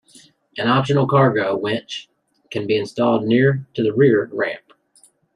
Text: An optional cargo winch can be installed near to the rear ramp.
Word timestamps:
An 0.57 0.67
optional 0.67 1.05
cargo 1.07 1.55
winch 1.55 2.09
can 2.49 2.65
be 2.65 2.75
installed 2.75 3.23
near 3.27 3.67
to 3.75 3.83
the 3.83 3.93
rear 3.93 4.27
ramp. 4.33 4.73